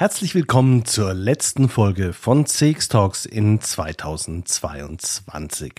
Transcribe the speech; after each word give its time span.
Herzlich 0.00 0.36
willkommen 0.36 0.84
zur 0.84 1.12
letzten 1.12 1.68
Folge 1.68 2.12
von 2.12 2.46
CX 2.46 2.86
Talks 2.86 3.26
in 3.26 3.60
2022. 3.60 5.72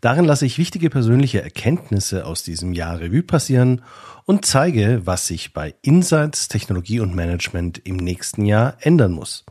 Darin 0.00 0.24
lasse 0.24 0.46
ich 0.46 0.58
wichtige 0.58 0.88
persönliche 0.88 1.42
Erkenntnisse 1.42 2.26
aus 2.26 2.44
diesem 2.44 2.72
Jahr 2.72 3.00
Revue 3.00 3.24
passieren 3.24 3.82
und 4.24 4.44
zeige, 4.44 5.02
was 5.04 5.26
sich 5.26 5.52
bei 5.52 5.74
Insights, 5.82 6.46
Technologie 6.46 7.00
und 7.00 7.16
Management 7.16 7.80
im 7.82 7.96
nächsten 7.96 8.44
Jahr 8.44 8.76
ändern 8.82 9.10
muss. 9.10 9.44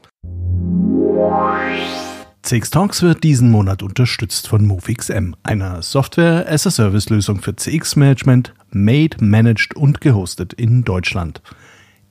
CX 2.41 2.70
Talks 2.70 3.02
wird 3.02 3.22
diesen 3.22 3.52
Monat 3.52 3.84
unterstützt 3.84 4.48
von 4.48 4.66
MoveXM, 4.66 5.34
einer 5.44 5.82
Software-as-a-Service-Lösung 5.82 7.41
für 7.41 7.58
CX-Management, 7.58 8.54
made, 8.72 9.18
managed 9.20 9.76
und 9.76 10.00
gehostet 10.00 10.54
in 10.54 10.86
Deutschland. 10.86 11.41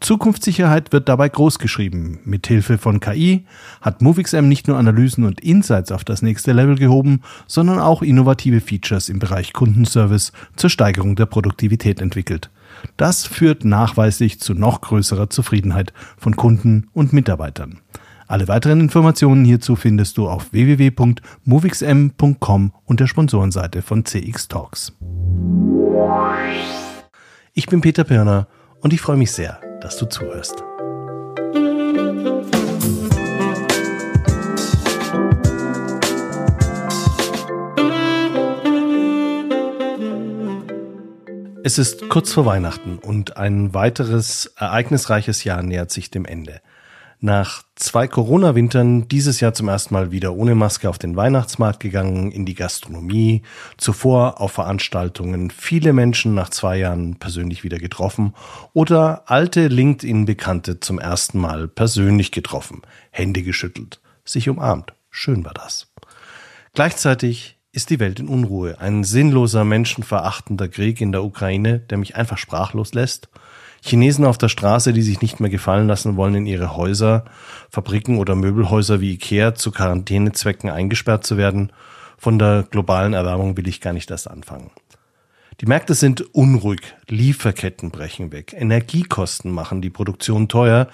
Zukunftssicherheit 0.00 0.92
wird 0.92 1.08
dabei 1.08 1.28
großgeschrieben. 1.28 2.18
Mithilfe 2.24 2.78
von 2.78 2.98
KI 3.00 3.44
hat 3.82 4.02
MoveXM 4.02 4.48
nicht 4.48 4.66
nur 4.66 4.78
Analysen 4.78 5.24
und 5.24 5.40
Insights 5.40 5.92
auf 5.92 6.02
das 6.04 6.22
nächste 6.22 6.52
Level 6.52 6.76
gehoben, 6.76 7.20
sondern 7.46 7.78
auch 7.78 8.02
innovative 8.02 8.60
Features 8.60 9.10
im 9.10 9.18
Bereich 9.18 9.52
Kundenservice 9.52 10.32
zur 10.56 10.70
Steigerung 10.70 11.16
der 11.16 11.26
Produktivität 11.26 12.00
entwickelt. 12.00 12.50
Das 12.96 13.26
führt 13.26 13.64
nachweislich 13.64 14.40
zu 14.40 14.54
noch 14.54 14.80
größerer 14.80 15.28
Zufriedenheit 15.28 15.92
von 16.16 16.34
Kunden 16.34 16.88
und 16.92 17.12
Mitarbeitern. 17.12 17.80
Alle 18.26 18.48
weiteren 18.48 18.80
Informationen 18.80 19.44
hierzu 19.44 19.76
findest 19.76 20.16
du 20.16 20.28
auf 20.28 20.52
www.movixm.com 20.52 22.72
und 22.84 23.00
der 23.00 23.08
Sponsorenseite 23.08 23.82
von 23.82 24.04
CX 24.04 24.48
Talks. 24.48 24.92
Ich 27.52 27.66
bin 27.66 27.80
Peter 27.80 28.04
Pirner 28.04 28.46
und 28.80 28.92
ich 28.92 29.00
freue 29.00 29.16
mich 29.16 29.32
sehr, 29.32 29.60
dass 29.80 29.96
du 29.96 30.06
zuhörst. 30.06 30.62
Es 41.62 41.78
ist 41.78 42.08
kurz 42.08 42.32
vor 42.32 42.46
Weihnachten 42.46 42.98
und 42.98 43.36
ein 43.36 43.74
weiteres 43.74 44.52
ereignisreiches 44.56 45.44
Jahr 45.44 45.62
nähert 45.62 45.90
sich 45.90 46.10
dem 46.10 46.24
Ende 46.24 46.60
nach 47.20 47.62
zwei 47.76 48.08
Corona-Wintern 48.08 49.08
dieses 49.08 49.40
Jahr 49.40 49.52
zum 49.52 49.68
ersten 49.68 49.92
Mal 49.92 50.10
wieder 50.10 50.34
ohne 50.34 50.54
Maske 50.54 50.88
auf 50.88 50.98
den 50.98 51.16
Weihnachtsmarkt 51.16 51.80
gegangen, 51.80 52.32
in 52.32 52.46
die 52.46 52.54
Gastronomie, 52.54 53.42
zuvor 53.76 54.40
auf 54.40 54.52
Veranstaltungen, 54.52 55.50
viele 55.50 55.92
Menschen 55.92 56.34
nach 56.34 56.48
zwei 56.48 56.78
Jahren 56.78 57.16
persönlich 57.16 57.62
wieder 57.62 57.78
getroffen 57.78 58.34
oder 58.72 59.24
alte 59.26 59.68
LinkedIn-Bekannte 59.68 60.80
zum 60.80 60.98
ersten 60.98 61.38
Mal 61.38 61.68
persönlich 61.68 62.32
getroffen, 62.32 62.82
Hände 63.10 63.42
geschüttelt, 63.42 64.00
sich 64.24 64.48
umarmt. 64.48 64.94
Schön 65.10 65.44
war 65.44 65.54
das. 65.54 65.92
Gleichzeitig 66.72 67.58
ist 67.72 67.90
die 67.90 68.00
Welt 68.00 68.18
in 68.18 68.28
Unruhe. 68.28 68.80
Ein 68.80 69.04
sinnloser, 69.04 69.64
menschenverachtender 69.64 70.68
Krieg 70.68 71.00
in 71.00 71.12
der 71.12 71.22
Ukraine, 71.22 71.80
der 71.80 71.98
mich 71.98 72.16
einfach 72.16 72.38
sprachlos 72.38 72.94
lässt– 72.94 73.28
Chinesen 73.82 74.24
auf 74.24 74.38
der 74.38 74.48
Straße, 74.48 74.92
die 74.92 75.02
sich 75.02 75.22
nicht 75.22 75.40
mehr 75.40 75.50
gefallen 75.50 75.88
lassen 75.88 76.16
wollen, 76.16 76.34
in 76.34 76.46
ihre 76.46 76.76
Häuser, 76.76 77.24
Fabriken 77.70 78.18
oder 78.18 78.34
Möbelhäuser 78.34 79.00
wie 79.00 79.12
Ikea 79.12 79.54
zu 79.54 79.70
Quarantänezwecken 79.70 80.70
eingesperrt 80.70 81.26
zu 81.26 81.36
werden. 81.36 81.72
Von 82.18 82.38
der 82.38 82.66
globalen 82.70 83.14
Erwärmung 83.14 83.56
will 83.56 83.68
ich 83.68 83.80
gar 83.80 83.92
nicht 83.92 84.10
erst 84.10 84.28
anfangen. 84.28 84.70
Die 85.60 85.66
Märkte 85.66 85.94
sind 85.94 86.34
unruhig, 86.34 86.80
Lieferketten 87.08 87.90
brechen 87.90 88.32
weg, 88.32 88.54
Energiekosten 88.56 89.50
machen 89.50 89.82
die 89.82 89.90
Produktion 89.90 90.48
teuer, 90.48 90.88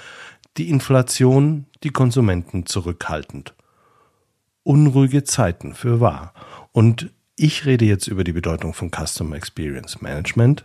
die 0.57 0.71
Inflation 0.71 1.67
die 1.85 1.91
Konsumenten 1.91 2.67
zurückhaltend. 2.67 3.55
Unruhige 4.65 5.23
Zeiten 5.23 5.75
für 5.75 6.01
wahr. 6.01 6.33
Und 6.73 7.11
ich 7.37 7.67
rede 7.67 7.85
jetzt 7.85 8.09
über 8.09 8.25
die 8.25 8.33
Bedeutung 8.33 8.73
von 8.75 8.91
Customer 8.91 9.37
Experience 9.37 10.01
Management, 10.01 10.65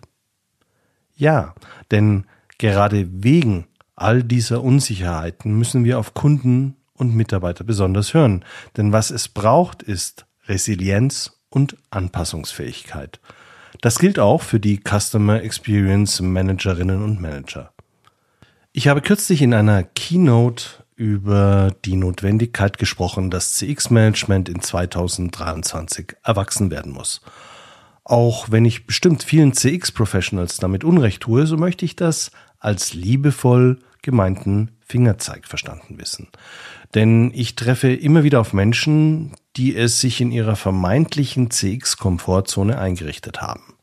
ja, 1.21 1.53
denn 1.91 2.25
gerade 2.57 3.07
wegen 3.11 3.67
all 3.95 4.23
dieser 4.23 4.63
Unsicherheiten 4.63 5.55
müssen 5.55 5.85
wir 5.85 5.99
auf 5.99 6.15
Kunden 6.15 6.75
und 6.93 7.15
Mitarbeiter 7.15 7.63
besonders 7.63 8.15
hören. 8.15 8.43
Denn 8.75 8.91
was 8.91 9.11
es 9.11 9.27
braucht, 9.27 9.83
ist 9.83 10.25
Resilienz 10.47 11.39
und 11.49 11.77
Anpassungsfähigkeit. 11.91 13.19
Das 13.81 13.99
gilt 13.99 14.17
auch 14.17 14.41
für 14.41 14.59
die 14.59 14.81
Customer 14.83 15.43
Experience 15.43 16.21
Managerinnen 16.21 17.03
und 17.03 17.21
Manager. 17.21 17.71
Ich 18.73 18.87
habe 18.87 19.01
kürzlich 19.01 19.43
in 19.43 19.53
einer 19.53 19.83
Keynote 19.83 20.83
über 20.95 21.75
die 21.85 21.97
Notwendigkeit 21.97 22.79
gesprochen, 22.79 23.29
dass 23.29 23.53
CX-Management 23.53 24.49
in 24.49 24.61
2023 24.61 26.15
erwachsen 26.23 26.71
werden 26.71 26.91
muss. 26.91 27.21
Auch 28.11 28.51
wenn 28.51 28.65
ich 28.65 28.85
bestimmt 28.85 29.23
vielen 29.23 29.53
CX-Professionals 29.53 30.57
damit 30.57 30.83
Unrecht 30.83 31.21
tue, 31.21 31.47
so 31.47 31.55
möchte 31.55 31.85
ich 31.85 31.95
das 31.95 32.31
als 32.59 32.93
liebevoll 32.93 33.79
gemeinten 34.01 34.71
Fingerzeig 34.85 35.47
verstanden 35.47 35.97
wissen. 35.97 36.27
Denn 36.93 37.31
ich 37.33 37.55
treffe 37.55 37.93
immer 37.93 38.25
wieder 38.25 38.41
auf 38.41 38.51
Menschen, 38.51 39.31
die 39.55 39.77
es 39.77 40.01
sich 40.01 40.19
in 40.19 40.33
ihrer 40.33 40.57
vermeintlichen 40.57 41.51
CX-Komfortzone 41.51 42.77
eingerichtet 42.77 43.41
haben. 43.41 43.75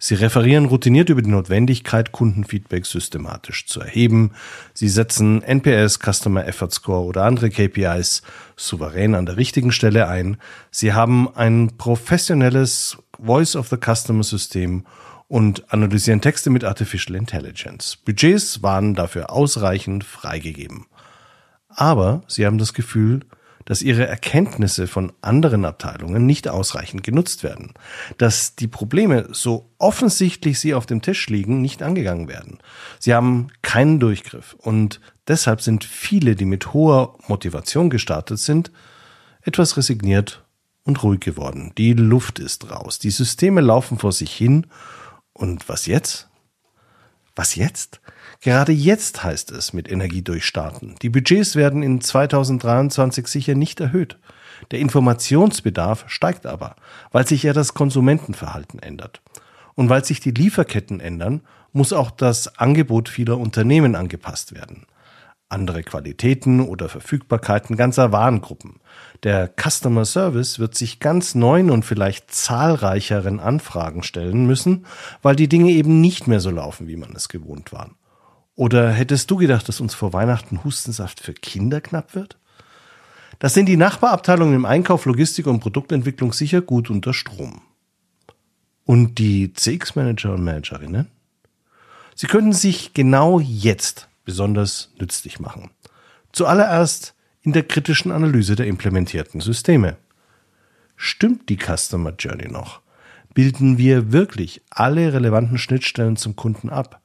Sie 0.00 0.14
referieren 0.14 0.64
routiniert 0.64 1.08
über 1.08 1.22
die 1.22 1.30
Notwendigkeit, 1.30 2.10
Kundenfeedback 2.10 2.84
systematisch 2.84 3.66
zu 3.66 3.80
erheben. 3.80 4.32
Sie 4.74 4.88
setzen 4.88 5.40
NPS, 5.44 6.00
Customer 6.00 6.44
Effort 6.44 6.70
Score 6.72 7.04
oder 7.04 7.22
andere 7.22 7.50
KPIs 7.50 8.22
souverän 8.56 9.14
an 9.14 9.26
der 9.26 9.36
richtigen 9.36 9.70
Stelle 9.70 10.08
ein. 10.08 10.36
Sie 10.72 10.94
haben 10.94 11.32
ein 11.32 11.76
professionelles 11.78 12.98
Voice 13.18 13.56
of 13.56 13.68
the 13.68 13.76
Customer 13.76 14.22
System 14.22 14.84
und 15.28 15.72
analysieren 15.72 16.20
Texte 16.20 16.50
mit 16.50 16.64
Artificial 16.64 17.16
Intelligence. 17.16 17.96
Budgets 17.96 18.62
waren 18.62 18.94
dafür 18.94 19.30
ausreichend 19.30 20.04
freigegeben. 20.04 20.86
Aber 21.68 22.22
sie 22.26 22.46
haben 22.46 22.58
das 22.58 22.72
Gefühl, 22.72 23.20
dass 23.68 23.82
ihre 23.82 24.06
Erkenntnisse 24.06 24.86
von 24.86 25.12
anderen 25.20 25.66
Abteilungen 25.66 26.24
nicht 26.24 26.48
ausreichend 26.48 27.02
genutzt 27.02 27.44
werden, 27.44 27.74
dass 28.16 28.56
die 28.56 28.66
Probleme, 28.66 29.28
so 29.32 29.68
offensichtlich 29.76 30.58
sie 30.58 30.72
auf 30.72 30.86
dem 30.86 31.02
Tisch 31.02 31.28
liegen, 31.28 31.60
nicht 31.60 31.82
angegangen 31.82 32.28
werden. 32.28 32.60
Sie 32.98 33.12
haben 33.12 33.48
keinen 33.60 34.00
Durchgriff 34.00 34.56
und 34.58 35.02
deshalb 35.28 35.60
sind 35.60 35.84
viele, 35.84 36.34
die 36.34 36.46
mit 36.46 36.72
hoher 36.72 37.18
Motivation 37.28 37.90
gestartet 37.90 38.38
sind, 38.38 38.72
etwas 39.42 39.76
resigniert 39.76 40.42
und 40.88 41.02
ruhig 41.02 41.20
geworden. 41.20 41.72
Die 41.78 41.92
Luft 41.92 42.38
ist 42.38 42.70
raus, 42.70 42.98
die 42.98 43.10
Systeme 43.10 43.60
laufen 43.60 43.98
vor 43.98 44.12
sich 44.12 44.32
hin 44.34 44.66
und 45.32 45.68
was 45.68 45.86
jetzt? 45.86 46.28
Was 47.36 47.54
jetzt? 47.54 48.00
Gerade 48.40 48.72
jetzt 48.72 49.22
heißt 49.22 49.52
es 49.52 49.72
mit 49.72 49.88
Energie 49.88 50.22
durchstarten. 50.22 50.96
Die 51.02 51.10
Budgets 51.10 51.54
werden 51.54 51.82
in 51.82 52.00
2023 52.00 53.28
sicher 53.28 53.54
nicht 53.54 53.78
erhöht. 53.78 54.18
Der 54.72 54.80
Informationsbedarf 54.80 56.04
steigt 56.08 56.46
aber, 56.46 56.74
weil 57.12 57.26
sich 57.26 57.44
ja 57.44 57.52
das 57.52 57.74
Konsumentenverhalten 57.74 58.80
ändert. 58.80 59.20
Und 59.76 59.88
weil 59.88 60.04
sich 60.04 60.18
die 60.18 60.32
Lieferketten 60.32 60.98
ändern, 60.98 61.42
muss 61.72 61.92
auch 61.92 62.10
das 62.10 62.58
Angebot 62.58 63.08
vieler 63.08 63.38
Unternehmen 63.38 63.94
angepasst 63.94 64.54
werden. 64.54 64.86
Andere 65.50 65.82
Qualitäten 65.82 66.60
oder 66.60 66.88
Verfügbarkeiten 66.90 67.76
ganzer 67.76 68.12
Warengruppen. 68.12 68.80
Der 69.22 69.50
Customer 69.56 70.04
Service 70.04 70.58
wird 70.58 70.74
sich 70.74 71.00
ganz 71.00 71.34
neuen 71.34 71.70
und 71.70 71.84
vielleicht 71.84 72.30
zahlreicheren 72.30 73.40
Anfragen 73.40 74.02
stellen 74.02 74.46
müssen, 74.46 74.84
weil 75.22 75.36
die 75.36 75.48
Dinge 75.48 75.70
eben 75.70 76.00
nicht 76.02 76.26
mehr 76.26 76.40
so 76.40 76.50
laufen, 76.50 76.86
wie 76.86 76.96
man 76.96 77.16
es 77.16 77.28
gewohnt 77.28 77.72
war. 77.72 77.90
Oder 78.56 78.90
hättest 78.90 79.30
du 79.30 79.36
gedacht, 79.36 79.68
dass 79.68 79.80
uns 79.80 79.94
vor 79.94 80.12
Weihnachten 80.12 80.64
Hustensaft 80.64 81.20
für 81.20 81.32
Kinder 81.32 81.80
knapp 81.80 82.14
wird? 82.14 82.36
Das 83.38 83.54
sind 83.54 83.66
die 83.66 83.76
Nachbarabteilungen 83.76 84.54
im 84.54 84.64
Einkauf, 84.64 85.06
Logistik 85.06 85.46
und 85.46 85.60
Produktentwicklung 85.60 86.32
sicher 86.32 86.60
gut 86.60 86.90
unter 86.90 87.14
Strom. 87.14 87.62
Und 88.84 89.18
die 89.18 89.52
CX-Manager 89.52 90.34
und 90.34 90.44
Managerinnen? 90.44 91.06
Sie 92.16 92.26
könnten 92.26 92.52
sich 92.52 92.94
genau 92.94 93.38
jetzt 93.38 94.08
besonders 94.28 94.92
nützlich 95.00 95.40
machen. 95.40 95.70
Zuallererst 96.32 97.14
in 97.40 97.54
der 97.54 97.62
kritischen 97.62 98.12
Analyse 98.12 98.56
der 98.56 98.66
implementierten 98.66 99.40
Systeme. 99.40 99.96
Stimmt 100.96 101.48
die 101.48 101.56
Customer 101.56 102.12
Journey 102.18 102.46
noch? 102.46 102.82
Bilden 103.32 103.78
wir 103.78 104.12
wirklich 104.12 104.60
alle 104.68 105.14
relevanten 105.14 105.56
Schnittstellen 105.56 106.16
zum 106.16 106.36
Kunden 106.36 106.68
ab, 106.68 107.00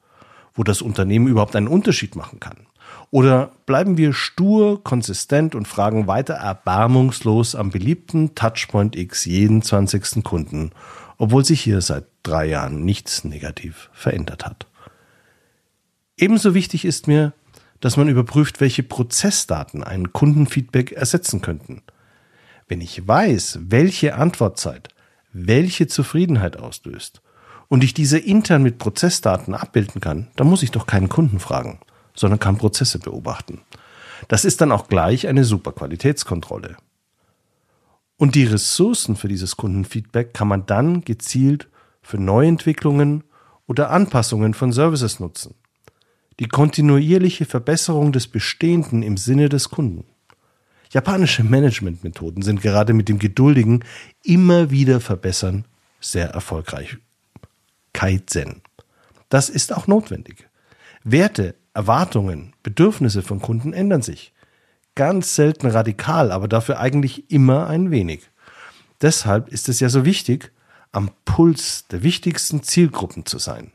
wo 0.52 0.64
das 0.64 0.82
Unternehmen 0.82 1.26
überhaupt 1.26 1.56
einen 1.56 1.66
Unterschied 1.66 2.14
machen 2.14 2.40
kann? 2.40 2.66
Oder 3.10 3.52
bleiben 3.64 3.96
wir 3.96 4.12
stur, 4.12 4.84
konsistent 4.84 5.54
und 5.54 5.66
fragen 5.66 6.06
weiter 6.06 6.34
erbarmungslos 6.34 7.54
am 7.54 7.70
beliebten 7.70 8.34
Touchpoint 8.34 8.96
X 8.96 9.24
jeden 9.24 9.62
20. 9.62 10.22
Kunden, 10.22 10.72
obwohl 11.16 11.42
sich 11.42 11.62
hier 11.62 11.80
seit 11.80 12.04
drei 12.22 12.44
Jahren 12.44 12.84
nichts 12.84 13.24
negativ 13.24 13.88
verändert 13.94 14.44
hat? 14.44 14.66
Ebenso 16.16 16.54
wichtig 16.54 16.84
ist 16.84 17.06
mir, 17.06 17.32
dass 17.80 17.96
man 17.96 18.08
überprüft, 18.08 18.60
welche 18.60 18.82
Prozessdaten 18.82 19.82
ein 19.82 20.12
Kundenfeedback 20.12 20.92
ersetzen 20.92 21.40
könnten. 21.40 21.82
Wenn 22.68 22.80
ich 22.80 23.06
weiß, 23.06 23.58
welche 23.62 24.14
Antwortzeit 24.14 24.88
welche 25.36 25.88
Zufriedenheit 25.88 26.56
auslöst 26.56 27.20
und 27.66 27.82
ich 27.82 27.92
diese 27.92 28.18
intern 28.18 28.62
mit 28.62 28.78
Prozessdaten 28.78 29.52
abbilden 29.52 30.00
kann, 30.00 30.28
dann 30.36 30.46
muss 30.46 30.62
ich 30.62 30.70
doch 30.70 30.86
keinen 30.86 31.08
Kunden 31.08 31.40
fragen 31.40 31.80
sondern 32.14 32.38
kann 32.38 32.56
Prozesse 32.56 32.98
beobachten. 32.98 33.60
Das 34.28 34.44
ist 34.44 34.60
dann 34.60 34.72
auch 34.72 34.88
gleich 34.88 35.26
eine 35.26 35.44
super 35.44 35.72
Qualitätskontrolle. 35.72 36.76
Und 38.16 38.36
die 38.36 38.44
Ressourcen 38.44 39.16
für 39.16 39.28
dieses 39.28 39.56
Kundenfeedback 39.56 40.32
kann 40.32 40.48
man 40.48 40.66
dann 40.66 41.02
gezielt 41.02 41.68
für 42.00 42.18
Neuentwicklungen 42.18 43.24
oder 43.66 43.90
Anpassungen 43.90 44.54
von 44.54 44.72
Services 44.72 45.20
nutzen. 45.20 45.54
Die 46.40 46.48
kontinuierliche 46.48 47.44
Verbesserung 47.44 48.12
des 48.12 48.26
Bestehenden 48.26 49.02
im 49.02 49.16
Sinne 49.16 49.48
des 49.48 49.70
Kunden. 49.70 50.04
Japanische 50.90 51.44
Managementmethoden 51.44 52.42
sind 52.42 52.62
gerade 52.62 52.92
mit 52.92 53.08
dem 53.08 53.18
geduldigen 53.18 53.84
immer 54.22 54.70
wieder 54.70 55.00
verbessern 55.00 55.64
sehr 56.00 56.30
erfolgreich. 56.30 56.98
Kaizen. 57.92 58.62
Das 59.28 59.48
ist 59.48 59.72
auch 59.72 59.86
notwendig. 59.86 60.48
Werte 61.02 61.54
Erwartungen, 61.72 62.52
Bedürfnisse 62.62 63.22
von 63.22 63.40
Kunden 63.40 63.72
ändern 63.72 64.02
sich. 64.02 64.32
Ganz 64.94 65.34
selten 65.34 65.66
radikal, 65.66 66.30
aber 66.30 66.46
dafür 66.46 66.78
eigentlich 66.78 67.30
immer 67.30 67.66
ein 67.66 67.90
wenig. 67.90 68.30
Deshalb 69.02 69.48
ist 69.48 69.68
es 69.68 69.80
ja 69.80 69.88
so 69.88 70.04
wichtig, 70.04 70.52
am 70.92 71.10
Puls 71.24 71.88
der 71.88 72.02
wichtigsten 72.04 72.62
Zielgruppen 72.62 73.26
zu 73.26 73.38
sein. 73.38 73.72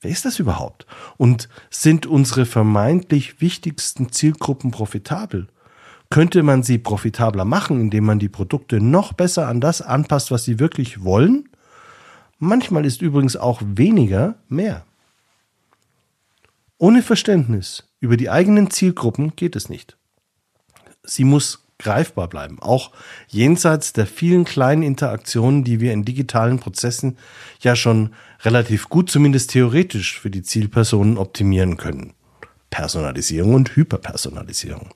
Wer 0.00 0.10
ist 0.10 0.24
das 0.24 0.38
überhaupt? 0.38 0.86
Und 1.16 1.48
sind 1.70 2.06
unsere 2.06 2.46
vermeintlich 2.46 3.40
wichtigsten 3.40 4.12
Zielgruppen 4.12 4.70
profitabel? 4.70 5.48
Könnte 6.10 6.42
man 6.42 6.62
sie 6.62 6.78
profitabler 6.78 7.44
machen, 7.44 7.80
indem 7.80 8.04
man 8.04 8.18
die 8.18 8.28
Produkte 8.28 8.80
noch 8.80 9.12
besser 9.12 9.48
an 9.48 9.60
das 9.60 9.82
anpasst, 9.82 10.30
was 10.30 10.44
sie 10.44 10.58
wirklich 10.58 11.04
wollen? 11.04 11.48
Manchmal 12.38 12.86
ist 12.86 13.02
übrigens 13.02 13.36
auch 13.36 13.60
weniger 13.64 14.36
mehr. 14.48 14.84
Ohne 16.78 17.02
Verständnis 17.02 17.88
über 17.98 18.16
die 18.16 18.30
eigenen 18.30 18.70
Zielgruppen 18.70 19.34
geht 19.34 19.56
es 19.56 19.68
nicht. 19.68 19.96
Sie 21.02 21.24
muss 21.24 21.67
greifbar 21.78 22.28
bleiben, 22.28 22.58
auch 22.60 22.90
jenseits 23.28 23.92
der 23.92 24.06
vielen 24.06 24.44
kleinen 24.44 24.82
Interaktionen, 24.82 25.64
die 25.64 25.80
wir 25.80 25.92
in 25.92 26.04
digitalen 26.04 26.58
Prozessen 26.58 27.16
ja 27.60 27.76
schon 27.76 28.14
relativ 28.42 28.88
gut, 28.88 29.10
zumindest 29.10 29.50
theoretisch, 29.50 30.20
für 30.20 30.30
die 30.30 30.42
Zielpersonen 30.42 31.18
optimieren 31.18 31.76
können. 31.76 32.14
Personalisierung 32.70 33.54
und 33.54 33.76
Hyperpersonalisierung. 33.76 34.90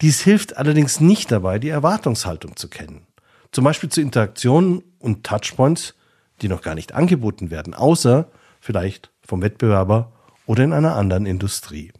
Dies 0.00 0.20
hilft 0.20 0.56
allerdings 0.56 1.00
nicht 1.00 1.32
dabei, 1.32 1.58
die 1.58 1.68
Erwartungshaltung 1.68 2.56
zu 2.56 2.68
kennen. 2.68 3.06
Zum 3.52 3.64
Beispiel 3.64 3.88
zu 3.88 4.00
Interaktionen 4.00 4.82
und 4.98 5.24
Touchpoints, 5.24 5.94
die 6.42 6.48
noch 6.48 6.62
gar 6.62 6.74
nicht 6.74 6.92
angeboten 6.92 7.50
werden, 7.50 7.74
außer 7.74 8.28
vielleicht 8.60 9.10
vom 9.22 9.42
Wettbewerber 9.42 10.12
oder 10.44 10.64
in 10.64 10.72
einer 10.72 10.96
anderen 10.96 11.26
Industrie. 11.26 11.92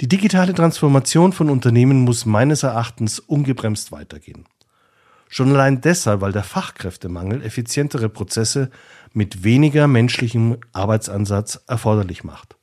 Die 0.00 0.08
digitale 0.08 0.54
Transformation 0.54 1.32
von 1.32 1.50
Unternehmen 1.50 2.00
muss 2.00 2.26
meines 2.26 2.64
Erachtens 2.64 3.20
ungebremst 3.20 3.92
weitergehen. 3.92 4.44
Schon 5.28 5.52
allein 5.52 5.80
deshalb, 5.80 6.20
weil 6.20 6.32
der 6.32 6.42
Fachkräftemangel 6.42 7.42
effizientere 7.42 8.08
Prozesse 8.08 8.70
mit 9.12 9.44
weniger 9.44 9.86
menschlichem 9.86 10.58
Arbeitsansatz 10.72 11.60
erforderlich 11.68 12.24
macht. 12.24 12.56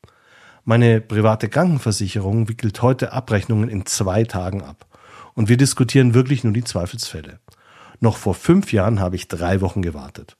Meine 0.66 1.00
private 1.02 1.48
Krankenversicherung 1.48 2.50
wickelt 2.50 2.82
heute 2.82 3.14
Abrechnungen 3.14 3.70
in 3.70 3.86
zwei 3.86 4.26
Tagen 4.26 4.62
ab. 4.62 4.86
Und 5.34 5.48
wir 5.48 5.58
diskutieren 5.58 6.14
wirklich 6.14 6.44
nur 6.44 6.54
die 6.54 6.64
Zweifelsfälle. 6.64 7.40
Noch 8.02 8.18
vor 8.18 8.36
fünf 8.36 8.74
Jahren 8.74 9.00
habe 9.00 9.16
ich 9.16 9.28
drei 9.28 9.62
Wochen 9.62 9.82
gewartet. 9.82 10.36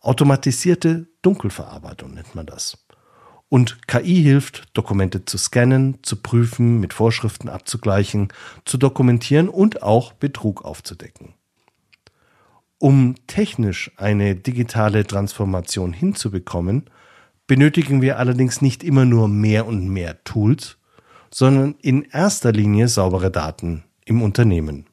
Automatisierte 0.00 1.08
Dunkelverarbeitung 1.22 2.14
nennt 2.14 2.34
man 2.34 2.46
das. 2.46 2.78
Und 3.50 3.88
KI 3.88 4.22
hilft, 4.22 4.68
Dokumente 4.74 5.24
zu 5.24 5.36
scannen, 5.36 5.98
zu 6.02 6.16
prüfen, 6.16 6.78
mit 6.78 6.94
Vorschriften 6.94 7.48
abzugleichen, 7.48 8.28
zu 8.64 8.78
dokumentieren 8.78 9.48
und 9.48 9.82
auch 9.82 10.12
Betrug 10.12 10.64
aufzudecken. 10.64 11.34
Um 12.78 13.16
technisch 13.26 13.90
eine 13.96 14.36
digitale 14.36 15.04
Transformation 15.04 15.92
hinzubekommen, 15.92 16.88
benötigen 17.48 18.00
wir 18.00 18.20
allerdings 18.20 18.62
nicht 18.62 18.84
immer 18.84 19.04
nur 19.04 19.26
mehr 19.26 19.66
und 19.66 19.88
mehr 19.88 20.22
Tools, 20.22 20.78
sondern 21.34 21.74
in 21.82 22.04
erster 22.04 22.52
Linie 22.52 22.86
saubere 22.86 23.32
Daten 23.32 23.82
im 24.04 24.22
Unternehmen. 24.22 24.86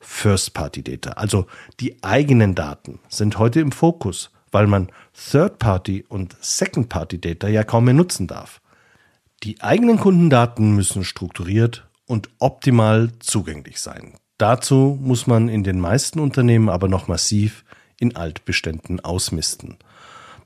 First-Party-Data, 0.00 1.12
also 1.12 1.46
die 1.78 2.02
eigenen 2.02 2.56
Daten, 2.56 2.98
sind 3.08 3.38
heute 3.38 3.60
im 3.60 3.70
Fokus 3.70 4.30
weil 4.56 4.68
man 4.68 4.88
Third-Party 5.12 6.06
und 6.08 6.34
Second-Party-Data 6.40 7.46
ja 7.46 7.62
kaum 7.62 7.84
mehr 7.84 7.92
nutzen 7.92 8.26
darf. 8.26 8.62
Die 9.42 9.60
eigenen 9.60 9.98
Kundendaten 9.98 10.74
müssen 10.74 11.04
strukturiert 11.04 11.86
und 12.06 12.30
optimal 12.38 13.10
zugänglich 13.18 13.82
sein. 13.82 14.14
Dazu 14.38 14.98
muss 14.98 15.26
man 15.26 15.50
in 15.50 15.62
den 15.62 15.78
meisten 15.78 16.20
Unternehmen 16.20 16.70
aber 16.70 16.88
noch 16.88 17.06
massiv 17.06 17.66
in 18.00 18.16
Altbeständen 18.16 19.00
ausmisten. 19.00 19.76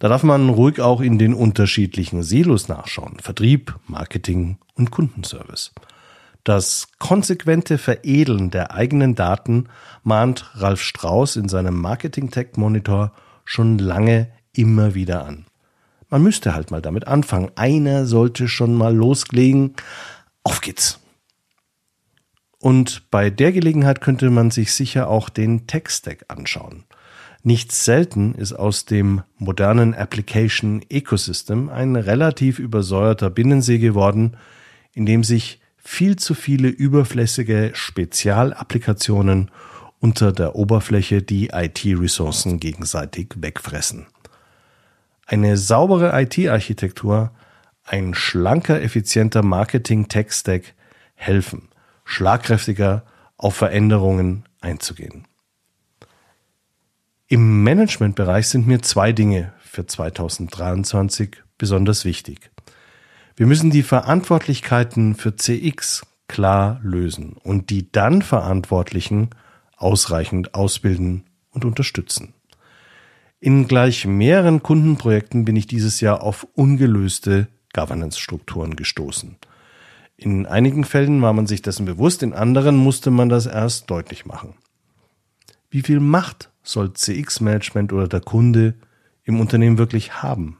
Da 0.01 0.09
darf 0.09 0.25
man 0.25 0.49
ruhig 0.49 0.81
auch 0.81 1.01
in 1.01 1.17
den 1.17 1.33
unterschiedlichen 1.33 2.25
Silos 2.25 2.67
nachschauen. 2.67 3.21
Vertrieb, 3.21 3.77
Marketing 3.87 4.59
und 4.75 4.91
Kundenservice. 4.91 5.71
Das 6.43 6.89
konsequente 6.99 7.79
Veredeln 7.79 8.51
der 8.51 8.75
eigenen 8.75 9.15
Daten 9.15 9.69
mahnt 10.03 10.51
Ralf 10.55 10.83
Strauß 10.83 11.37
in 11.37 11.49
seinem 11.49 11.77
Marketing 11.81 12.33
Tech 12.33 12.57
Monitor 12.57 13.13
schon 13.51 13.79
lange 13.79 14.29
immer 14.53 14.95
wieder 14.95 15.27
an. 15.27 15.45
Man 16.09 16.23
müsste 16.23 16.55
halt 16.55 16.71
mal 16.71 16.81
damit 16.81 17.09
anfangen. 17.09 17.51
Einer 17.57 18.07
sollte 18.07 18.47
schon 18.47 18.75
mal 18.77 18.95
loslegen. 18.95 19.75
Auf 20.45 20.61
geht's. 20.61 21.01
Und 22.61 23.11
bei 23.11 23.29
der 23.29 23.51
Gelegenheit 23.51 24.01
könnte 24.01 24.31
man 24.31 24.53
sich 24.53 24.73
sicher 24.73 25.09
auch 25.09 25.29
den 25.29 25.67
Tech-Stack 25.67 26.27
anschauen. 26.29 26.85
Nicht 27.43 27.73
selten 27.73 28.37
ist 28.37 28.53
aus 28.53 28.85
dem 28.85 29.23
modernen 29.37 29.95
Application 29.95 30.83
Ecosystem 30.89 31.71
ein 31.71 31.97
relativ 31.97 32.61
übersäuerter 32.61 33.31
Binnensee 33.31 33.79
geworden, 33.79 34.37
in 34.93 35.07
dem 35.07 35.25
sich 35.25 35.61
viel 35.77 36.15
zu 36.15 36.35
viele 36.35 36.69
überflüssige 36.69 37.73
Spezialapplikationen 37.75 39.51
unter 40.01 40.33
der 40.33 40.57
Oberfläche 40.57 41.23
die 41.23 41.51
IT-Ressourcen 41.53 42.59
gegenseitig 42.59 43.35
wegfressen. 43.37 44.07
Eine 45.27 45.57
saubere 45.57 46.21
IT-Architektur, 46.21 47.31
ein 47.85 48.15
schlanker, 48.15 48.81
effizienter 48.83 49.43
Marketing-Tech-Stack 49.43 50.75
helfen, 51.15 51.69
schlagkräftiger 52.05 53.05
auf 53.37 53.55
Veränderungen 53.55 54.45
einzugehen. 54.61 55.27
Im 57.29 57.63
Managementbereich 57.63 58.49
sind 58.49 58.67
mir 58.67 58.83
zwei 58.83 59.13
Dinge 59.13 59.53
für 59.61 59.87
2023 59.87 61.37
besonders 61.59 62.05
wichtig. 62.05 62.51
Wir 63.37 63.47
müssen 63.47 63.71
die 63.71 63.85
Verantwortlichkeiten 63.85 65.15
für 65.15 65.37
CX 65.37 66.03
klar 66.27 66.81
lösen 66.83 67.35
und 67.35 67.71
die 67.71 67.93
dann 67.93 68.23
Verantwortlichen 68.23 69.31
ausreichend 69.81 70.55
ausbilden 70.55 71.25
und 71.51 71.65
unterstützen. 71.65 72.35
In 73.41 73.67
gleich 73.67 74.07
mehreren 74.07 74.63
Kundenprojekten 74.63 75.45
bin 75.45 75.57
ich 75.57 75.67
dieses 75.67 76.01
Jahr 76.01 76.23
auf 76.23 76.47
ungelöste 76.55 77.49
Governance-Strukturen 77.73 78.77
gestoßen. 78.77 79.37
In 80.17 80.45
einigen 80.45 80.85
Fällen 80.85 81.23
war 81.23 81.33
man 81.33 81.47
sich 81.47 81.63
dessen 81.63 81.87
bewusst, 81.87 82.23
in 82.23 82.35
anderen 82.35 82.77
musste 82.77 83.11
man 83.11 83.31
das 83.31 83.47
erst 83.47 83.91
deutlich 83.91 84.27
machen. 84.27 84.55
Wie 85.71 85.81
viel 85.81 86.01
Macht 86.01 86.51
soll 86.63 86.93
CX-Management 86.93 87.93
oder 87.95 88.09
der 88.09 88.21
Kunde 88.21 88.75
im 89.25 89.41
Unternehmen 89.41 89.79
wirklich 89.79 90.23
haben? 90.23 90.59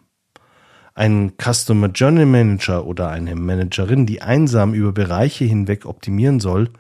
Ein 0.95 1.33
Customer 1.37 1.89
Journey 1.89 2.25
Manager 2.25 2.87
oder 2.87 3.11
eine 3.11 3.37
Managerin, 3.37 4.07
die 4.07 4.23
einsam 4.23 4.73
über 4.73 4.93
Bereiche 4.93 5.45
hinweg 5.45 5.85
optimieren 5.85 6.41
soll, 6.41 6.71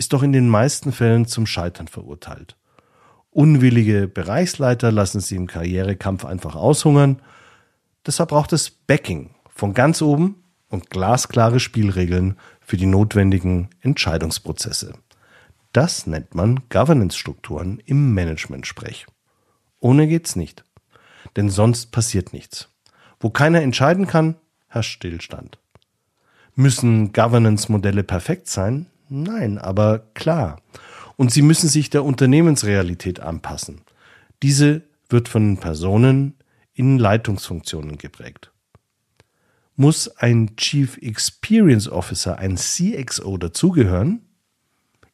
ist 0.00 0.14
doch 0.14 0.22
in 0.22 0.32
den 0.32 0.48
meisten 0.48 0.92
Fällen 0.92 1.26
zum 1.26 1.44
Scheitern 1.44 1.86
verurteilt. 1.86 2.56
Unwillige 3.28 4.08
Bereichsleiter 4.08 4.90
lassen 4.90 5.20
sie 5.20 5.36
im 5.36 5.46
Karrierekampf 5.46 6.24
einfach 6.24 6.56
aushungern. 6.56 7.20
Deshalb 8.06 8.30
braucht 8.30 8.54
es 8.54 8.70
Backing 8.70 9.34
von 9.50 9.74
ganz 9.74 10.00
oben 10.00 10.42
und 10.70 10.88
glasklare 10.88 11.60
Spielregeln 11.60 12.38
für 12.62 12.78
die 12.78 12.86
notwendigen 12.86 13.68
Entscheidungsprozesse. 13.82 14.94
Das 15.74 16.06
nennt 16.06 16.34
man 16.34 16.60
Governance-Strukturen 16.70 17.82
im 17.84 18.14
Management-Sprech. 18.14 19.04
Ohne 19.80 20.08
geht's 20.08 20.34
nicht. 20.34 20.64
Denn 21.36 21.50
sonst 21.50 21.92
passiert 21.92 22.32
nichts. 22.32 22.70
Wo 23.20 23.28
keiner 23.28 23.60
entscheiden 23.60 24.06
kann, 24.06 24.36
herrscht 24.68 24.94
Stillstand. 24.94 25.58
Müssen 26.54 27.12
Governance-Modelle 27.12 28.02
perfekt 28.02 28.48
sein? 28.48 28.86
Nein, 29.10 29.58
aber 29.58 29.98
klar. 30.14 30.62
Und 31.16 31.32
sie 31.32 31.42
müssen 31.42 31.68
sich 31.68 31.90
der 31.90 32.04
Unternehmensrealität 32.04 33.20
anpassen. 33.20 33.82
Diese 34.42 34.82
wird 35.08 35.28
von 35.28 35.58
Personen 35.58 36.34
in 36.72 36.96
Leitungsfunktionen 36.96 37.98
geprägt. 37.98 38.52
Muss 39.74 40.08
ein 40.16 40.56
Chief 40.56 40.96
Experience 40.98 41.88
Officer, 41.88 42.38
ein 42.38 42.56
CXO 42.56 43.36
dazugehören? 43.36 44.22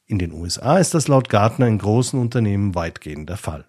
In 0.06 0.18
den 0.18 0.32
USA 0.32 0.78
ist 0.78 0.92
das 0.92 1.08
laut 1.08 1.30
Gartner 1.30 1.66
in 1.66 1.78
großen 1.78 2.20
Unternehmen 2.20 2.74
weitgehend 2.74 3.30
der 3.30 3.38
Fall. 3.38 3.64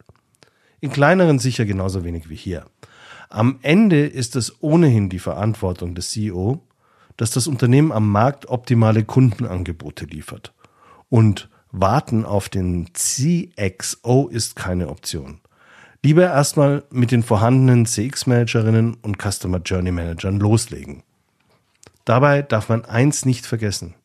In 0.82 0.92
kleineren 0.92 1.40
sicher 1.40 1.66
genauso 1.66 2.04
wenig 2.04 2.30
wie 2.30 2.36
hier. 2.36 2.66
Am 3.30 3.60
Ende 3.62 4.06
ist 4.06 4.36
es 4.36 4.62
ohnehin 4.62 5.10
die 5.10 5.20
Verantwortung 5.20 5.96
des 5.96 6.12
CEO, 6.12 6.67
dass 7.18 7.32
das 7.32 7.48
Unternehmen 7.48 7.92
am 7.92 8.10
Markt 8.12 8.48
optimale 8.48 9.04
Kundenangebote 9.04 10.06
liefert. 10.06 10.54
Und 11.10 11.50
warten 11.72 12.26
auf 12.26 12.50
den 12.50 12.90
CXO 12.94 14.30
ist 14.30 14.56
keine 14.56 14.88
Option. 14.90 15.42
Lieber 16.04 16.28
erstmal 16.28 16.84
mit 16.90 17.12
den 17.12 17.24
vorhandenen 17.24 17.86
CX-Managerinnen 17.86 18.96
und 19.02 19.18
Customer 19.22 19.60
Journey 19.60 19.92
Managern 19.92 20.40
loslegen. 20.40 21.04
Dabei 22.06 22.44
darf 22.44 22.70
man 22.70 22.86
eins 22.86 23.26
nicht 23.26 23.46
vergessen. 23.46 23.96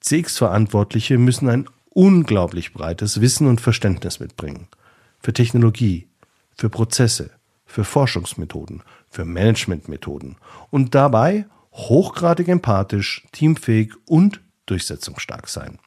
CX-Verantwortliche 0.00 1.16
müssen 1.16 1.48
ein 1.48 1.66
unglaublich 1.88 2.74
breites 2.74 3.20
Wissen 3.20 3.46
und 3.46 3.60
Verständnis 3.60 4.20
mitbringen. 4.20 4.68
Für 5.20 5.32
Technologie, 5.32 6.08
für 6.54 6.68
Prozesse, 6.68 7.30
für 7.64 7.84
Forschungsmethoden, 7.84 8.82
für 9.08 9.24
Managementmethoden 9.24 10.36
und 10.70 10.94
dabei 10.94 11.46
hochgradig 11.74 12.48
empathisch, 12.48 13.26
teamfähig 13.32 13.92
und 14.06 14.40
durchsetzungsstark 14.66 15.48
sein. 15.48 15.78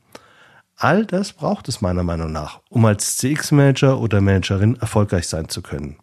All 0.75 1.05
das 1.05 1.33
braucht 1.33 1.67
es 1.69 1.81
meiner 1.81 2.03
Meinung 2.03 2.31
nach, 2.31 2.61
um 2.69 2.85
als 2.85 3.17
CX-Manager 3.17 3.99
oder 3.99 4.21
Managerin 4.21 4.75
erfolgreich 4.75 5.27
sein 5.27 5.49
zu 5.49 5.63
können. 5.63 5.97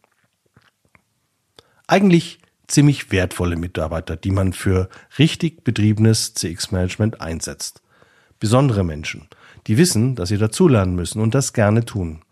Eigentlich 1.87 2.41
ziemlich 2.67 3.13
wertvolle 3.13 3.57
Mitarbeiter, 3.57 4.17
die 4.17 4.31
man 4.31 4.53
für 4.53 4.89
richtig 5.19 5.63
betriebenes 5.63 6.35
CX-Management 6.35 7.21
einsetzt. 7.21 7.83
Besondere 8.41 8.85
Menschen, 8.85 9.29
die 9.67 9.77
wissen, 9.77 10.17
dass 10.17 10.31
sie 10.31 10.39
dazulernen 10.39 10.97
müssen 10.97 11.21
und 11.21 11.35
das 11.35 11.53
gerne 11.53 11.85
tun, 11.85 12.23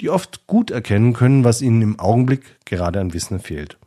die 0.00 0.10
oft 0.10 0.46
gut 0.46 0.70
erkennen 0.70 1.14
können, 1.14 1.42
was 1.42 1.62
ihnen 1.62 1.82
im 1.82 1.98
Augenblick 1.98 2.64
gerade 2.64 3.00
an 3.00 3.12
Wissen 3.12 3.40
fehlt. 3.40 3.77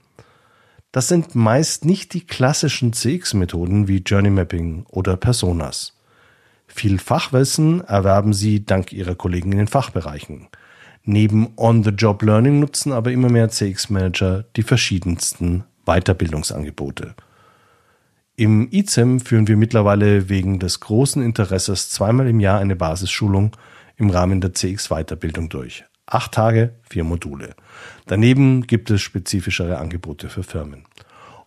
Das 0.92 1.08
sind 1.08 1.36
meist 1.36 1.86
nicht 1.86 2.14
die 2.14 2.26
klassischen 2.26 2.92
CX-Methoden 2.92 3.88
wie 3.88 4.00
Journey 4.00 4.30
Mapping 4.30 4.86
oder 4.90 5.16
Personas. 5.16 5.94
Viel 6.68 7.00
Fachwissen 7.00 7.82
erwerben 7.82 8.34
sie 8.34 8.66
dank 8.66 8.92
ihrer 8.92 9.16
Kollegen 9.16 9.54
in 9.54 9.60
den 9.60 9.68
Fachbereichen. 9.68 10.48
Neben 11.04 11.54
On-the-Job-Learning 11.56 12.60
nutzen 12.60 12.92
aber 12.92 13.12
immer 13.12 13.30
mehr 13.30 13.50
CX-Manager 13.50 14.46
die 14.56 14.64
verschiedensten 14.64 15.64
Weiterbildungsangebote. 15.86 17.16
Im 18.36 18.68
ICEM 18.72 19.20
führen 19.20 19.48
wir 19.48 19.58
mittlerweile 19.58 20.30
wegen 20.30 20.60
des 20.60 20.80
großen 20.80 21.24
Interesses 21.24 21.90
zweimal 21.90 22.28
im 22.28 22.40
Jahr 22.40 22.60
eine 22.60 22.76
Basisschulung 22.76 23.56
im 23.98 24.10
Rahmen 24.10 24.42
der 24.42 24.54
CX-Weiterbildung 24.54 25.50
durch. 25.50 25.86
Acht 26.12 26.34
Tage, 26.34 26.74
vier 26.90 27.06
Module. 27.06 27.56
Daneben 28.06 28.68
gibt 28.68 28.92
es 28.92 29.02
spezifischere 29.02 29.78
Angebote 29.78 30.28
für 30.28 30.44
Firmen. 30.44 30.84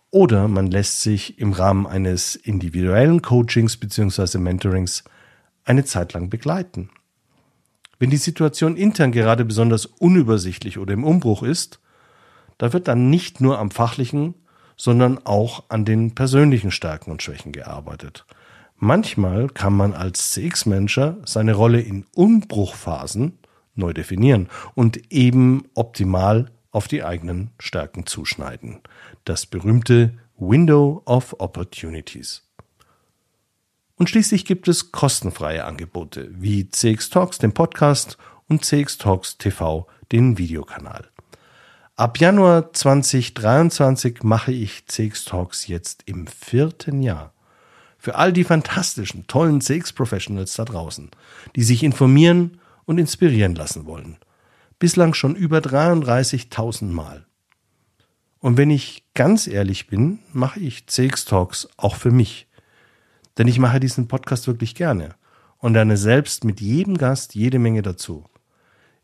Oder 0.09 0.47
man 0.47 0.65
lässt 0.65 1.03
sich 1.03 1.37
im 1.37 1.53
Rahmen 1.53 1.85
eines 1.85 2.35
individuellen 2.35 3.21
Coachings 3.21 3.77
bzw. 3.77 4.39
Mentorings 4.39 5.03
eine 5.65 5.85
Zeit 5.85 6.13
lang 6.13 6.31
begleiten. 6.31 6.89
Wenn 7.99 8.09
die 8.09 8.17
Situation 8.17 8.75
intern 8.75 9.11
gerade 9.11 9.45
besonders 9.45 9.85
unübersichtlich 9.85 10.79
oder 10.79 10.95
im 10.95 11.03
Umbruch 11.03 11.43
ist, 11.43 11.79
da 12.57 12.73
wird 12.73 12.87
dann 12.87 13.11
nicht 13.11 13.41
nur 13.41 13.59
am 13.59 13.69
fachlichen, 13.69 14.33
sondern 14.77 15.23
auch 15.27 15.65
an 15.69 15.85
den 15.85 16.15
persönlichen 16.15 16.71
Stärken 16.71 17.11
und 17.11 17.21
Schwächen 17.21 17.51
gearbeitet. 17.51 18.25
Manchmal 18.77 19.47
kann 19.47 19.73
man 19.73 19.93
als 19.93 20.31
CX-Manager 20.31 21.17
seine 21.23 21.53
Rolle 21.53 21.81
in 21.81 22.07
Umbruchphasen 22.15 23.37
neu 23.75 23.93
definieren 23.93 24.49
und 24.73 25.11
eben 25.11 25.65
optimal 25.73 26.51
auf 26.71 26.87
die 26.87 27.03
eigenen 27.03 27.51
Stärken 27.59 28.05
zuschneiden. 28.05 28.81
Das 29.23 29.45
berühmte 29.45 30.17
Window 30.37 31.01
of 31.05 31.35
Opportunities. 31.39 32.43
Und 33.95 34.09
schließlich 34.09 34.45
gibt 34.45 34.67
es 34.67 34.91
kostenfreie 34.91 35.63
Angebote 35.63 36.29
wie 36.31 36.69
CX 36.69 37.09
Talks, 37.09 37.37
den 37.37 37.53
Podcast 37.53 38.17
und 38.49 38.65
CX 38.65 38.97
Talks 38.97 39.37
TV, 39.37 39.87
den 40.11 40.37
Videokanal. 40.37 41.09
Ab 41.95 42.19
Januar 42.19 42.73
2023 42.73 44.23
mache 44.23 44.51
ich 44.51 44.85
CX 44.87 45.23
Talks 45.23 45.67
jetzt 45.67 46.03
im 46.05 46.27
vierten 46.27 47.01
Jahr. 47.01 47.33
Für 47.97 48.15
all 48.15 48.33
die 48.33 48.43
fantastischen, 48.43 49.27
tollen 49.27 49.61
CX 49.61 49.93
Professionals 49.93 50.55
da 50.55 50.65
draußen, 50.65 51.09
die 51.55 51.63
sich 51.63 51.83
informieren 51.83 52.59
und 52.85 52.97
inspirieren 52.97 53.55
lassen 53.55 53.85
wollen. 53.85 54.17
Bislang 54.79 55.13
schon 55.13 55.35
über 55.35 55.59
33.000 55.59 56.85
Mal. 56.85 57.25
Und 58.39 58.57
wenn 58.57 58.69
ich 58.69 59.03
ganz 59.13 59.47
ehrlich 59.47 59.87
bin, 59.87 60.19
mache 60.31 60.59
ich 60.59 60.87
CX 60.87 61.25
Talks 61.25 61.67
auch 61.77 61.95
für 61.95 62.11
mich. 62.11 62.47
Denn 63.37 63.47
ich 63.47 63.59
mache 63.59 63.79
diesen 63.79 64.07
Podcast 64.07 64.47
wirklich 64.47 64.75
gerne 64.75 65.15
und 65.57 65.73
lerne 65.73 65.97
selbst 65.97 66.43
mit 66.43 66.61
jedem 66.61 66.97
Gast 66.97 67.35
jede 67.35 67.59
Menge 67.59 67.81
dazu. 67.81 68.25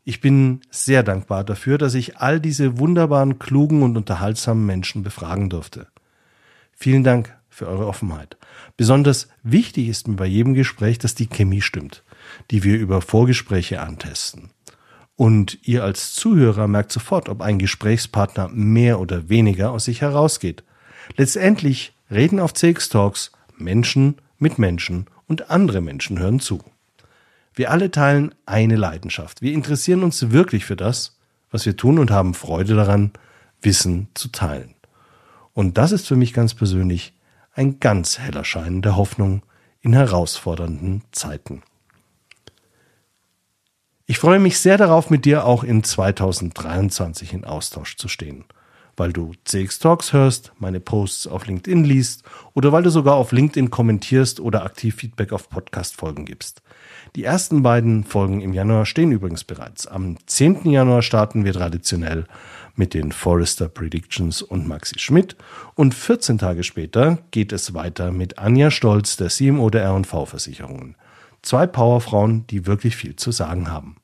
Ich 0.04 0.20
bin 0.20 0.60
sehr 0.70 1.02
dankbar 1.02 1.44
dafür, 1.44 1.78
dass 1.78 1.94
ich 1.94 2.18
all 2.18 2.40
diese 2.40 2.78
wunderbaren, 2.78 3.38
klugen 3.38 3.82
und 3.82 3.96
unterhaltsamen 3.96 4.66
Menschen 4.66 5.02
befragen 5.02 5.48
durfte. 5.48 5.86
Vielen 6.72 7.04
Dank 7.04 7.36
für 7.48 7.68
eure 7.68 7.86
Offenheit. 7.86 8.36
Besonders 8.76 9.28
wichtig 9.42 9.88
ist 9.88 10.08
mir 10.08 10.16
bei 10.16 10.26
jedem 10.26 10.54
Gespräch, 10.54 10.98
dass 10.98 11.14
die 11.14 11.28
Chemie 11.28 11.60
stimmt, 11.60 12.02
die 12.50 12.64
wir 12.64 12.78
über 12.78 13.00
Vorgespräche 13.00 13.80
antesten. 13.80 14.50
Und 15.16 15.58
ihr 15.62 15.84
als 15.84 16.14
Zuhörer 16.14 16.68
merkt 16.68 16.92
sofort, 16.92 17.28
ob 17.28 17.42
ein 17.42 17.58
Gesprächspartner 17.58 18.48
mehr 18.48 18.98
oder 18.98 19.28
weniger 19.28 19.70
aus 19.70 19.84
sich 19.84 20.00
herausgeht. 20.00 20.64
Letztendlich 21.16 21.94
reden 22.10 22.40
auf 22.40 22.54
CX 22.54 22.88
Talks 22.88 23.32
Menschen 23.56 24.16
mit 24.38 24.58
Menschen 24.58 25.06
und 25.26 25.50
andere 25.50 25.80
Menschen 25.80 26.18
hören 26.18 26.40
zu. 26.40 26.60
Wir 27.54 27.70
alle 27.70 27.90
teilen 27.90 28.34
eine 28.46 28.76
Leidenschaft. 28.76 29.42
Wir 29.42 29.52
interessieren 29.52 30.02
uns 30.02 30.30
wirklich 30.30 30.64
für 30.64 30.76
das, 30.76 31.18
was 31.50 31.66
wir 31.66 31.76
tun 31.76 31.98
und 31.98 32.10
haben 32.10 32.34
Freude 32.34 32.74
daran, 32.74 33.12
Wissen 33.60 34.08
zu 34.14 34.28
teilen. 34.28 34.74
Und 35.52 35.78
das 35.78 35.92
ist 35.92 36.08
für 36.08 36.16
mich 36.16 36.32
ganz 36.32 36.54
persönlich 36.54 37.12
ein 37.54 37.78
ganz 37.78 38.18
heller 38.18 38.44
Schein 38.44 38.82
der 38.82 38.96
Hoffnung 38.96 39.42
in 39.82 39.92
herausfordernden 39.92 41.02
Zeiten. 41.12 41.62
Ich 44.06 44.18
freue 44.18 44.38
mich 44.38 44.58
sehr 44.58 44.78
darauf, 44.78 45.10
mit 45.10 45.24
dir 45.24 45.44
auch 45.44 45.64
in 45.64 45.84
2023 45.84 47.32
in 47.32 47.44
Austausch 47.44 47.96
zu 47.96 48.08
stehen 48.08 48.44
weil 48.96 49.12
du 49.12 49.32
CX 49.44 49.78
Talks 49.78 50.12
hörst, 50.12 50.52
meine 50.58 50.80
Posts 50.80 51.26
auf 51.26 51.46
LinkedIn 51.46 51.84
liest 51.84 52.24
oder 52.54 52.72
weil 52.72 52.82
du 52.82 52.90
sogar 52.90 53.14
auf 53.14 53.32
LinkedIn 53.32 53.70
kommentierst 53.70 54.40
oder 54.40 54.64
aktiv 54.64 54.94
Feedback 54.96 55.32
auf 55.32 55.48
Podcast-Folgen 55.48 56.24
gibst. 56.24 56.62
Die 57.16 57.24
ersten 57.24 57.62
beiden 57.62 58.04
Folgen 58.04 58.40
im 58.40 58.52
Januar 58.52 58.86
stehen 58.86 59.12
übrigens 59.12 59.44
bereits. 59.44 59.86
Am 59.86 60.16
10. 60.26 60.70
Januar 60.70 61.02
starten 61.02 61.44
wir 61.44 61.52
traditionell 61.52 62.26
mit 62.74 62.94
den 62.94 63.12
Forrester 63.12 63.68
Predictions 63.68 64.40
und 64.40 64.66
Maxi 64.66 64.98
Schmidt 64.98 65.36
und 65.74 65.94
14 65.94 66.38
Tage 66.38 66.62
später 66.62 67.18
geht 67.30 67.52
es 67.52 67.74
weiter 67.74 68.12
mit 68.12 68.38
Anja 68.38 68.70
Stolz, 68.70 69.16
der 69.16 69.28
CMO 69.28 69.68
der 69.68 69.82
R&V 69.82 70.26
Versicherungen. 70.26 70.96
Zwei 71.42 71.66
Powerfrauen, 71.66 72.46
die 72.46 72.66
wirklich 72.66 72.96
viel 72.96 73.16
zu 73.16 73.32
sagen 73.32 73.70
haben. 73.70 73.96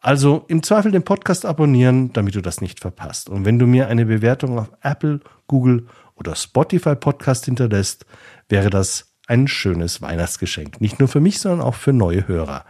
Also 0.00 0.44
im 0.48 0.62
Zweifel 0.62 0.92
den 0.92 1.02
Podcast 1.02 1.46
abonnieren, 1.46 2.12
damit 2.12 2.34
du 2.34 2.42
das 2.42 2.60
nicht 2.60 2.78
verpasst. 2.78 3.30
Und 3.30 3.46
wenn 3.46 3.58
du 3.58 3.66
mir 3.66 3.88
eine 3.88 4.04
Bewertung 4.04 4.58
auf 4.58 4.70
Apple, 4.82 5.20
Google 5.46 5.86
oder 6.14 6.36
Spotify 6.36 6.94
Podcast 6.94 7.46
hinterlässt, 7.46 8.04
wäre 8.50 8.68
das 8.68 9.14
ein 9.26 9.48
schönes 9.48 10.02
Weihnachtsgeschenk. 10.02 10.80
Nicht 10.80 10.98
nur 10.98 11.08
für 11.08 11.20
mich, 11.20 11.38
sondern 11.38 11.62
auch 11.62 11.74
für 11.74 11.94
neue 11.94 12.28
Hörer. 12.28 12.66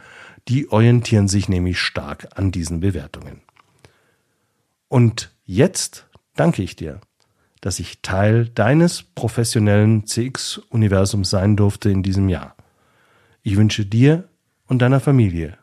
Die 0.46 0.70
orientieren 0.70 1.26
sich 1.26 1.48
nämlich 1.48 1.80
stark 1.80 2.28
an 2.36 2.52
diesen 2.52 2.78
Bewertungen. 2.78 3.40
Und 4.88 5.34
jetzt 5.44 6.06
danke 6.36 6.62
ich 6.62 6.76
dir, 6.76 7.00
dass 7.60 7.80
ich 7.80 8.02
Teil 8.02 8.46
deines 8.48 9.02
professionellen 9.02 10.06
CX-Universums 10.06 11.30
sein 11.30 11.56
durfte 11.56 11.90
in 11.90 12.04
diesem 12.04 12.28
Jahr. 12.28 12.53
Ich 13.46 13.58
wünsche 13.58 13.84
dir 13.84 14.30
und 14.66 14.80
deiner 14.80 15.00
Familie 15.00 15.58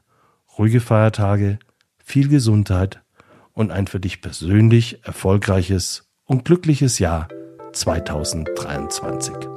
ruhige 0.56 0.82
Feiertage, 0.82 1.58
viel 1.98 2.28
Gesundheit 2.28 3.02
und 3.54 3.72
ein 3.72 3.88
für 3.88 4.00
dich 4.00 4.22
persönlich 4.22 5.04
erfolgreiches 5.04 6.08
und 6.24 6.46
glückliches 6.46 7.00
Jahr 7.00 7.28
2023. 7.74 9.51